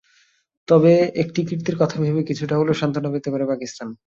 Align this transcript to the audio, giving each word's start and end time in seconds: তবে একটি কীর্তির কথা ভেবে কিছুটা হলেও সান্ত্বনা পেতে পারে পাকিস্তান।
তবে 0.67 0.91
একটি 1.23 1.41
কীর্তির 1.47 1.77
কথা 1.79 1.97
ভেবে 2.03 2.21
কিছুটা 2.29 2.55
হলেও 2.57 2.79
সান্ত্বনা 2.81 3.09
পেতে 3.13 3.29
পারে 3.33 3.45
পাকিস্তান। 3.47 3.87